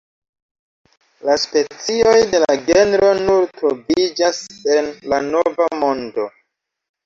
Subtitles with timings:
[1.29, 4.43] La specioj de la genro nur troviĝas
[4.81, 6.31] en la Nova Mondo.